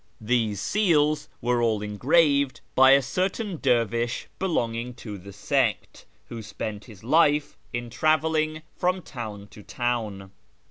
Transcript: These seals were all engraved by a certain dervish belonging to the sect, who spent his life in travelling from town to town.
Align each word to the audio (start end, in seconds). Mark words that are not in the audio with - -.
These 0.19 0.59
seals 0.59 1.29
were 1.41 1.61
all 1.61 1.83
engraved 1.83 2.61
by 2.73 2.93
a 2.93 3.03
certain 3.03 3.57
dervish 3.61 4.27
belonging 4.39 4.95
to 4.95 5.15
the 5.19 5.31
sect, 5.31 6.07
who 6.25 6.41
spent 6.41 6.85
his 6.85 7.03
life 7.03 7.55
in 7.71 7.91
travelling 7.91 8.63
from 8.75 9.03
town 9.03 9.45
to 9.51 9.61
town. 9.61 10.31